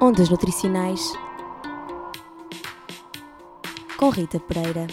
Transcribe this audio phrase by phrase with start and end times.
[0.00, 1.12] Ondas Nutricionais
[3.96, 4.86] com Rita Pereira.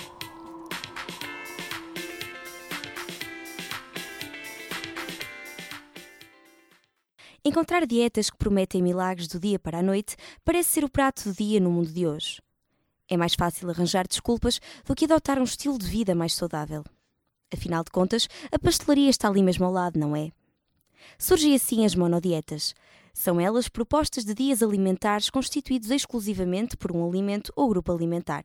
[7.43, 11.35] Encontrar dietas que prometem milagres do dia para a noite parece ser o prato do
[11.35, 12.39] dia no mundo de hoje.
[13.09, 16.83] É mais fácil arranjar desculpas do que adotar um estilo de vida mais saudável.
[17.51, 20.31] Afinal de contas, a pastelaria está ali mesmo ao lado, não é?
[21.17, 22.73] Surgem assim as monodietas.
[23.13, 28.43] São elas propostas de dias alimentares constituídos exclusivamente por um alimento ou grupo alimentar.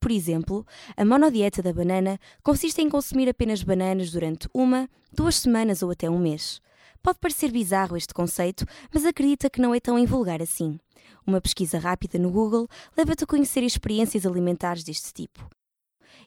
[0.00, 0.66] Por exemplo,
[0.96, 6.08] a monodieta da banana consiste em consumir apenas bananas durante uma, duas semanas ou até
[6.08, 6.60] um mês.
[7.02, 10.78] Pode parecer bizarro este conceito, mas acredita que não é tão invulgar assim.
[11.26, 15.48] Uma pesquisa rápida no Google leva-te a conhecer experiências alimentares deste tipo.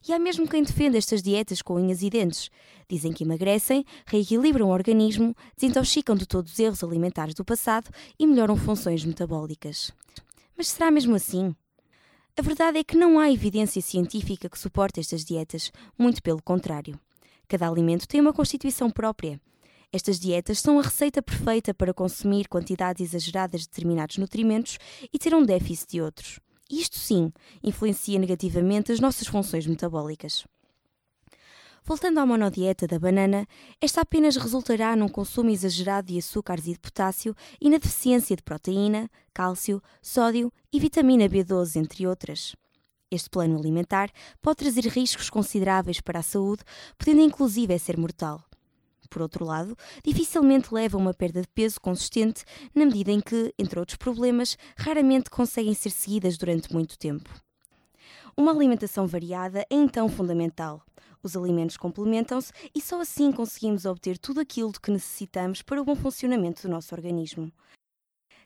[0.07, 2.49] E há mesmo quem defenda estas dietas com unhas e dentes.
[2.89, 8.25] Dizem que emagrecem, reequilibram o organismo, desintoxicam de todos os erros alimentares do passado e
[8.25, 9.91] melhoram funções metabólicas.
[10.57, 11.55] Mas será mesmo assim?
[12.37, 16.99] A verdade é que não há evidência científica que suporte estas dietas, muito pelo contrário.
[17.47, 19.41] Cada alimento tem uma constituição própria.
[19.91, 24.77] Estas dietas são a receita perfeita para consumir quantidades exageradas de determinados nutrimentos
[25.11, 26.39] e ter um déficit de outros.
[26.69, 27.31] Isto sim
[27.63, 30.45] influencia negativamente as nossas funções metabólicas.
[31.83, 33.47] Voltando à monodieta da banana,
[33.81, 38.43] esta apenas resultará num consumo exagerado de açúcares e de potássio e na deficiência de
[38.43, 42.55] proteína, cálcio, sódio e vitamina B12, entre outras.
[43.09, 46.63] Este plano alimentar pode trazer riscos consideráveis para a saúde,
[46.95, 48.43] podendo inclusive ser mortal.
[49.09, 53.53] Por outro lado, dificilmente leva a uma perda de peso consistente, na medida em que,
[53.57, 57.29] entre outros problemas, raramente conseguem ser seguidas durante muito tempo.
[58.37, 60.81] Uma alimentação variada é então fundamental.
[61.21, 65.83] Os alimentos complementam-se e só assim conseguimos obter tudo aquilo de que necessitamos para o
[65.83, 67.51] bom funcionamento do nosso organismo.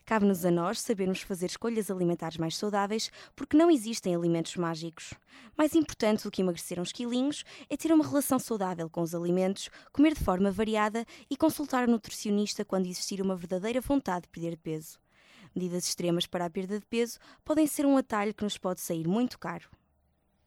[0.06, 5.14] Cabe-nos a nós sabermos fazer escolhas alimentares mais saudáveis, porque não existem alimentos mágicos.
[5.58, 9.70] Mais importante do que emagrecer uns quilinhos é ter uma relação saudável com os alimentos,
[9.94, 14.58] comer de forma variada e consultar o nutricionista quando existir uma verdadeira vontade de perder
[14.58, 15.00] peso.
[15.56, 19.08] Medidas extremas para a perda de peso podem ser um atalho que nos pode sair
[19.08, 19.70] muito caro.